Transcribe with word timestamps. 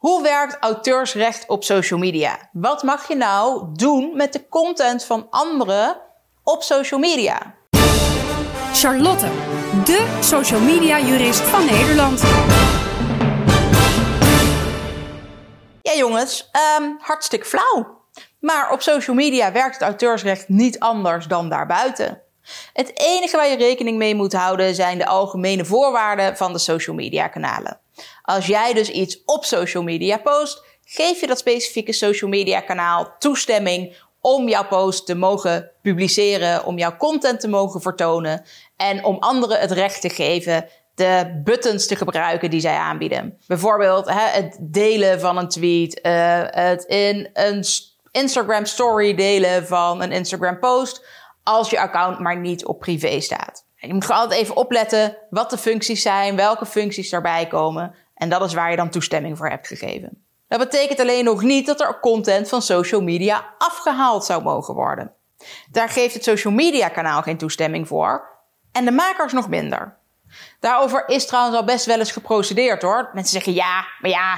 Hoe 0.00 0.22
werkt 0.22 0.56
auteursrecht 0.60 1.46
op 1.46 1.64
social 1.64 1.98
media? 1.98 2.48
Wat 2.52 2.82
mag 2.82 3.08
je 3.08 3.16
nou 3.16 3.66
doen 3.72 4.16
met 4.16 4.32
de 4.32 4.48
content 4.48 5.04
van 5.04 5.26
anderen 5.30 5.96
op 6.42 6.62
social 6.62 7.00
media? 7.00 7.54
Charlotte, 8.72 9.26
de 9.84 10.18
social 10.20 10.60
media 10.60 11.00
jurist 11.00 11.40
van 11.40 11.64
Nederland. 11.64 12.20
Ja 15.82 15.94
jongens, 15.96 16.50
um, 16.78 16.96
hartstikke 17.00 17.46
flauw. 17.46 18.04
Maar 18.38 18.72
op 18.72 18.82
social 18.82 19.16
media 19.16 19.52
werkt 19.52 19.74
het 19.74 19.82
auteursrecht 19.82 20.48
niet 20.48 20.78
anders 20.78 21.26
dan 21.26 21.48
daarbuiten. 21.48 22.22
Het 22.72 22.98
enige 22.98 23.36
waar 23.36 23.48
je 23.48 23.56
rekening 23.56 23.98
mee 23.98 24.14
moet 24.14 24.32
houden 24.32 24.74
zijn 24.74 24.98
de 24.98 25.06
algemene 25.06 25.64
voorwaarden 25.64 26.36
van 26.36 26.52
de 26.52 26.58
social 26.58 26.96
media 26.96 27.28
kanalen. 27.28 27.79
Als 28.22 28.46
jij 28.46 28.72
dus 28.72 28.90
iets 28.90 29.22
op 29.24 29.44
social 29.44 29.82
media 29.82 30.16
post, 30.16 30.62
geef 30.84 31.20
je 31.20 31.26
dat 31.26 31.38
specifieke 31.38 31.92
social 31.92 32.30
media 32.30 32.60
kanaal 32.60 33.14
toestemming 33.18 33.96
om 34.20 34.48
jouw 34.48 34.66
post 34.66 35.06
te 35.06 35.14
mogen 35.14 35.70
publiceren, 35.82 36.64
om 36.64 36.78
jouw 36.78 36.96
content 36.96 37.40
te 37.40 37.48
mogen 37.48 37.80
vertonen 37.80 38.44
en 38.76 39.04
om 39.04 39.16
anderen 39.18 39.60
het 39.60 39.70
recht 39.70 40.00
te 40.00 40.08
geven 40.08 40.68
de 40.94 41.40
buttons 41.44 41.86
te 41.86 41.96
gebruiken 41.96 42.50
die 42.50 42.60
zij 42.60 42.76
aanbieden. 42.76 43.38
Bijvoorbeeld 43.46 44.08
hè, 44.08 44.26
het 44.26 44.58
delen 44.60 45.20
van 45.20 45.36
een 45.36 45.48
tweet, 45.48 46.00
uh, 46.02 46.42
het 46.46 46.84
in 46.84 47.30
een 47.32 47.64
Instagram 48.10 48.64
story 48.64 49.14
delen 49.14 49.66
van 49.66 50.02
een 50.02 50.12
Instagram 50.12 50.58
post 50.58 51.04
als 51.42 51.70
je 51.70 51.80
account 51.80 52.18
maar 52.18 52.36
niet 52.36 52.64
op 52.66 52.78
privé 52.78 53.20
staat. 53.20 53.64
Je 53.88 53.94
moet 53.94 54.04
gewoon 54.04 54.20
altijd 54.20 54.40
even 54.40 54.56
opletten 54.56 55.16
wat 55.30 55.50
de 55.50 55.58
functies 55.58 56.02
zijn, 56.02 56.36
welke 56.36 56.66
functies 56.66 57.10
daarbij 57.10 57.46
komen. 57.46 57.94
En 58.14 58.28
dat 58.28 58.42
is 58.42 58.54
waar 58.54 58.70
je 58.70 58.76
dan 58.76 58.90
toestemming 58.90 59.36
voor 59.36 59.48
hebt 59.48 59.66
gegeven. 59.66 60.24
Dat 60.48 60.58
betekent 60.58 61.00
alleen 61.00 61.24
nog 61.24 61.42
niet 61.42 61.66
dat 61.66 61.80
er 61.80 62.00
content 62.00 62.48
van 62.48 62.62
social 62.62 63.00
media 63.00 63.54
afgehaald 63.58 64.24
zou 64.24 64.42
mogen 64.42 64.74
worden. 64.74 65.12
Daar 65.70 65.88
geeft 65.88 66.14
het 66.14 66.24
social 66.24 66.52
media 66.52 66.88
kanaal 66.88 67.22
geen 67.22 67.38
toestemming 67.38 67.88
voor 67.88 68.28
en 68.72 68.84
de 68.84 68.90
makers 68.90 69.32
nog 69.32 69.48
minder. 69.48 69.96
Daarover 70.60 71.08
is 71.08 71.26
trouwens 71.26 71.56
al 71.56 71.64
best 71.64 71.86
wel 71.86 71.98
eens 71.98 72.12
geprocedeerd 72.12 72.82
hoor. 72.82 73.10
Mensen 73.12 73.32
zeggen 73.32 73.52
ja, 73.52 73.86
maar 74.00 74.10
ja, 74.10 74.34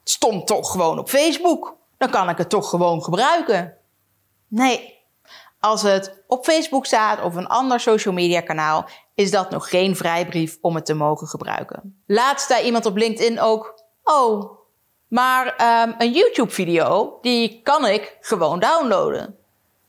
het 0.00 0.10
stond 0.10 0.46
toch 0.46 0.70
gewoon 0.70 0.98
op 0.98 1.08
Facebook. 1.08 1.76
Dan 1.98 2.10
kan 2.10 2.28
ik 2.28 2.38
het 2.38 2.48
toch 2.48 2.68
gewoon 2.68 3.02
gebruiken. 3.02 3.76
Nee, 4.48 4.95
als 5.66 5.82
het 5.82 6.22
op 6.26 6.44
Facebook 6.44 6.86
staat 6.86 7.22
of 7.22 7.34
een 7.34 7.46
ander 7.46 7.80
social 7.80 8.14
media 8.14 8.40
kanaal, 8.40 8.88
is 9.14 9.30
dat 9.30 9.50
nog 9.50 9.68
geen 9.68 9.96
vrijbrief 9.96 10.58
om 10.60 10.74
het 10.74 10.86
te 10.86 10.94
mogen 10.94 11.26
gebruiken. 11.26 12.02
Laatst 12.06 12.46
zei 12.46 12.64
iemand 12.64 12.86
op 12.86 12.96
LinkedIn 12.96 13.40
ook: 13.40 13.82
Oh, 14.02 14.58
maar 15.08 15.46
um, 15.46 15.94
een 15.98 16.12
YouTube-video, 16.12 17.18
die 17.22 17.60
kan 17.62 17.86
ik 17.86 18.16
gewoon 18.20 18.58
downloaden. 18.58 19.36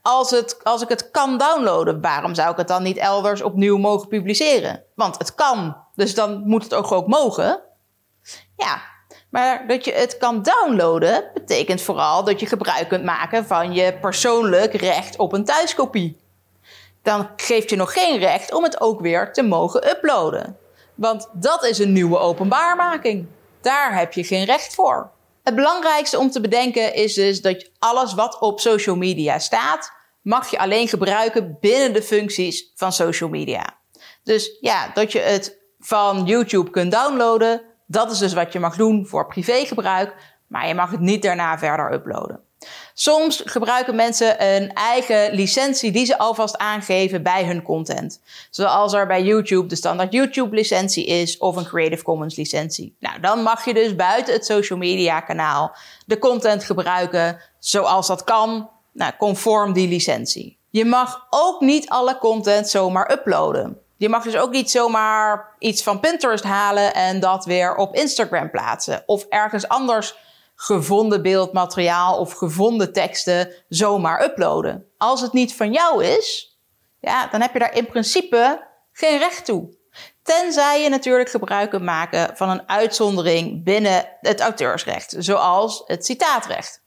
Als, 0.01 0.31
het, 0.31 0.63
als 0.63 0.81
ik 0.81 0.89
het 0.89 1.11
kan 1.11 1.37
downloaden, 1.37 2.01
waarom 2.01 2.35
zou 2.35 2.51
ik 2.51 2.57
het 2.57 2.67
dan 2.67 2.83
niet 2.83 2.97
elders 2.97 3.41
opnieuw 3.41 3.77
mogen 3.77 4.07
publiceren? 4.07 4.83
Want 4.95 5.17
het 5.17 5.35
kan, 5.35 5.77
dus 5.95 6.15
dan 6.15 6.41
moet 6.45 6.63
het 6.63 6.73
ook 6.73 6.91
ook 6.91 7.07
mogen. 7.07 7.61
Ja, 8.55 8.81
maar 9.29 9.67
dat 9.67 9.85
je 9.85 9.93
het 9.93 10.17
kan 10.17 10.41
downloaden 10.41 11.29
betekent 11.33 11.81
vooral 11.81 12.23
dat 12.23 12.39
je 12.39 12.45
gebruik 12.45 12.87
kunt 12.87 13.03
maken 13.03 13.45
van 13.45 13.73
je 13.73 13.97
persoonlijk 14.01 14.73
recht 14.73 15.17
op 15.17 15.33
een 15.33 15.45
thuiskopie. 15.45 16.17
Dan 17.01 17.29
geeft 17.35 17.69
je 17.69 17.75
nog 17.75 17.93
geen 17.93 18.19
recht 18.19 18.53
om 18.53 18.63
het 18.63 18.81
ook 18.81 19.01
weer 19.01 19.33
te 19.33 19.43
mogen 19.43 19.89
uploaden. 19.89 20.57
Want 20.95 21.29
dat 21.33 21.65
is 21.65 21.79
een 21.79 21.93
nieuwe 21.93 22.17
openbaarmaking. 22.17 23.27
Daar 23.61 23.97
heb 23.97 24.13
je 24.13 24.23
geen 24.23 24.45
recht 24.45 24.75
voor. 24.75 25.11
Het 25.43 25.55
belangrijkste 25.55 26.19
om 26.19 26.31
te 26.31 26.41
bedenken 26.41 26.93
is 26.93 27.13
dus 27.13 27.41
dat 27.41 27.69
alles 27.79 28.13
wat 28.13 28.39
op 28.39 28.59
social 28.59 28.95
media 28.95 29.39
staat, 29.39 29.91
mag 30.21 30.51
je 30.51 30.59
alleen 30.59 30.87
gebruiken 30.87 31.57
binnen 31.59 31.93
de 31.93 32.01
functies 32.01 32.71
van 32.75 32.93
social 32.93 33.29
media. 33.29 33.77
Dus 34.23 34.57
ja, 34.59 34.91
dat 34.93 35.11
je 35.11 35.19
het 35.19 35.57
van 35.79 36.25
YouTube 36.25 36.69
kunt 36.69 36.91
downloaden, 36.91 37.61
dat 37.87 38.11
is 38.11 38.17
dus 38.17 38.33
wat 38.33 38.53
je 38.53 38.59
mag 38.59 38.75
doen 38.75 39.07
voor 39.07 39.27
privégebruik, 39.27 40.15
maar 40.47 40.67
je 40.67 40.73
mag 40.73 40.91
het 40.91 40.99
niet 40.99 41.21
daarna 41.21 41.57
verder 41.57 41.93
uploaden. 41.93 42.39
Soms 42.93 43.41
gebruiken 43.45 43.95
mensen 43.95 44.55
een 44.55 44.73
eigen 44.73 45.33
licentie 45.33 45.91
die 45.91 46.05
ze 46.05 46.17
alvast 46.17 46.57
aangeven 46.57 47.23
bij 47.23 47.45
hun 47.45 47.61
content. 47.61 48.21
Zoals 48.49 48.93
er 48.93 49.07
bij 49.07 49.23
YouTube 49.23 49.67
de 49.67 49.75
standaard 49.75 50.13
YouTube 50.13 50.55
licentie 50.55 51.05
is 51.05 51.37
of 51.37 51.55
een 51.55 51.65
Creative 51.65 52.03
Commons 52.03 52.35
licentie. 52.35 52.95
Nou, 52.99 53.19
dan 53.19 53.41
mag 53.41 53.65
je 53.65 53.73
dus 53.73 53.95
buiten 53.95 54.33
het 54.33 54.45
social 54.45 54.79
media 54.79 55.19
kanaal 55.19 55.75
de 56.05 56.17
content 56.17 56.63
gebruiken 56.63 57.41
zoals 57.59 58.07
dat 58.07 58.23
kan, 58.23 58.69
nou, 58.93 59.13
conform 59.17 59.73
die 59.73 59.87
licentie. 59.87 60.57
Je 60.69 60.85
mag 60.85 61.27
ook 61.29 61.61
niet 61.61 61.89
alle 61.89 62.17
content 62.17 62.69
zomaar 62.69 63.11
uploaden. 63.11 63.81
Je 63.97 64.09
mag 64.09 64.23
dus 64.23 64.37
ook 64.37 64.51
niet 64.51 64.71
zomaar 64.71 65.55
iets 65.59 65.83
van 65.83 65.99
Pinterest 65.99 66.43
halen 66.43 66.93
en 66.93 67.19
dat 67.19 67.45
weer 67.45 67.75
op 67.75 67.95
Instagram 67.95 68.51
plaatsen. 68.51 69.03
Of 69.05 69.25
ergens 69.29 69.67
anders 69.67 70.15
gevonden 70.55 71.21
beeldmateriaal 71.21 72.17
of 72.17 72.33
gevonden 72.33 72.93
teksten 72.93 73.53
zomaar 73.69 74.23
uploaden. 74.23 74.85
Als 74.97 75.21
het 75.21 75.33
niet 75.33 75.55
van 75.55 75.71
jou 75.71 76.03
is, 76.03 76.57
ja, 76.99 77.27
dan 77.27 77.41
heb 77.41 77.53
je 77.53 77.59
daar 77.59 77.75
in 77.75 77.85
principe 77.85 78.67
geen 78.91 79.17
recht 79.17 79.45
toe. 79.45 79.75
Tenzij 80.23 80.83
je 80.83 80.89
natuurlijk 80.89 81.29
gebruik 81.29 81.69
kunt 81.69 81.83
maken 81.83 82.37
van 82.37 82.49
een 82.49 82.69
uitzondering 82.69 83.63
binnen 83.63 84.09
het 84.21 84.39
auteursrecht, 84.39 85.15
zoals 85.17 85.83
het 85.85 86.05
citaatrecht. 86.05 86.81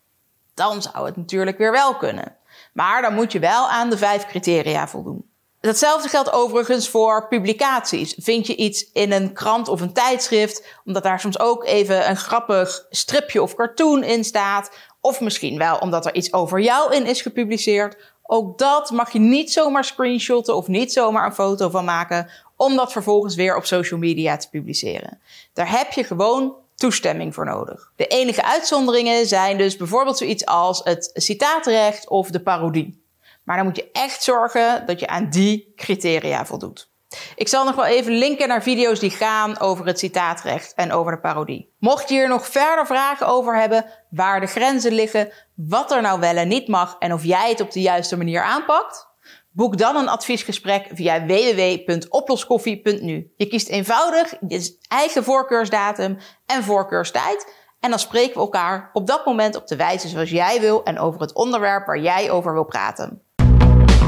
Dan 0.55 0.83
zou 0.83 1.07
het 1.07 1.17
natuurlijk 1.17 1.59
weer 1.59 1.73
wel 1.73 1.97
kunnen. 1.97 2.37
Maar 2.73 3.03
dan 3.03 3.15
moet 3.15 3.33
je 3.33 3.39
wel 3.39 3.69
aan 3.69 3.91
de 3.91 3.99
vijf 3.99 4.27
criteria 4.27 4.89
voldoen. 4.89 5.30
Datzelfde 5.61 6.09
geldt 6.09 6.33
overigens 6.33 6.89
voor 6.89 7.29
publicaties. 7.29 8.15
Vind 8.19 8.47
je 8.47 8.57
iets 8.57 8.91
in 8.93 9.13
een 9.13 9.33
krant 9.33 9.69
of 9.69 9.81
een 9.81 9.93
tijdschrift, 9.93 10.67
omdat 10.85 11.03
daar 11.03 11.21
soms 11.21 11.39
ook 11.39 11.65
even 11.65 12.09
een 12.09 12.17
grappig 12.17 12.87
stripje 12.91 13.43
of 13.43 13.55
cartoon 13.55 14.05
in 14.05 14.25
staat, 14.25 14.71
of 15.01 15.21
misschien 15.21 15.59
wel 15.59 15.79
omdat 15.79 16.07
er 16.07 16.15
iets 16.15 16.33
over 16.33 16.61
jou 16.61 16.95
in 16.95 17.07
is 17.07 17.23
gepubliceerd, 17.23 17.97
ook 18.23 18.59
dat 18.59 18.91
mag 18.91 19.13
je 19.13 19.19
niet 19.19 19.53
zomaar 19.53 19.85
screenshotten 19.85 20.57
of 20.57 20.67
niet 20.67 20.93
zomaar 20.93 21.27
een 21.27 21.35
foto 21.35 21.69
van 21.69 21.85
maken, 21.85 22.31
om 22.57 22.77
dat 22.77 22.93
vervolgens 22.93 23.35
weer 23.35 23.57
op 23.57 23.65
social 23.65 24.01
media 24.01 24.37
te 24.37 24.49
publiceren. 24.49 25.21
Daar 25.53 25.71
heb 25.71 25.93
je 25.93 26.05
gewoon 26.05 26.55
toestemming 26.75 27.35
voor 27.35 27.45
nodig. 27.45 27.93
De 27.97 28.07
enige 28.07 28.45
uitzonderingen 28.45 29.27
zijn 29.27 29.59
dus 29.59 29.77
bijvoorbeeld 29.77 30.19
zoiets 30.19 30.47
als 30.47 30.81
het 30.85 31.11
citaatrecht 31.15 32.09
of 32.09 32.31
de 32.31 32.41
parodie. 32.41 33.05
Maar 33.43 33.57
dan 33.57 33.67
moet 33.67 33.77
je 33.77 33.91
echt 33.93 34.23
zorgen 34.23 34.87
dat 34.87 35.01
je 35.01 35.07
aan 35.07 35.31
die 35.31 35.73
criteria 35.77 36.47
voldoet. 36.47 36.91
Ik 37.35 37.49
zal 37.49 37.65
nog 37.65 37.75
wel 37.75 37.85
even 37.85 38.13
linken 38.13 38.49
naar 38.49 38.63
video's 38.63 38.99
die 38.99 39.11
gaan 39.11 39.59
over 39.59 39.87
het 39.87 39.99
citaatrecht 39.99 40.75
en 40.75 40.93
over 40.93 41.13
de 41.13 41.21
parodie. 41.21 41.75
Mocht 41.79 42.09
je 42.09 42.15
hier 42.15 42.29
nog 42.29 42.47
verder 42.47 42.87
vragen 42.87 43.27
over 43.27 43.61
hebben, 43.61 43.85
waar 44.11 44.41
de 44.41 44.47
grenzen 44.47 44.93
liggen, 44.93 45.33
wat 45.55 45.91
er 45.91 46.03
nou 46.03 46.21
wel 46.21 46.37
en 46.37 46.49
niet 46.49 46.69
mag 46.69 46.97
en 46.99 47.13
of 47.13 47.25
jij 47.25 47.49
het 47.49 47.61
op 47.61 47.73
de 47.73 47.81
juiste 47.81 48.17
manier 48.17 48.43
aanpakt, 48.43 49.09
boek 49.53 49.79
dan 49.79 49.97
een 49.97 50.09
adviesgesprek 50.09 50.89
via 50.93 51.27
www.oploskoffie.nu. 51.27 53.33
Je 53.37 53.47
kiest 53.47 53.69
eenvoudig 53.69 54.35
je 54.49 54.79
eigen 54.89 55.25
voorkeursdatum 55.25 56.19
en 56.47 56.63
voorkeurstijd 56.63 57.53
en 57.81 57.91
dan 57.91 57.99
spreken 57.99 58.35
we 58.35 58.41
elkaar 58.41 58.91
op 58.93 59.07
dat 59.07 59.27
moment 59.27 59.57
op 59.57 59.67
de 59.67 59.77
wijze 59.77 60.09
zoals 60.09 60.31
jij 60.31 60.61
wil 60.61 60.85
en 60.85 60.99
over 60.99 61.21
het 61.21 61.35
onderwerp 61.35 61.87
waar 61.87 62.01
jij 62.01 62.31
over 62.31 62.53
wil 62.53 62.65
praten. 62.65 63.23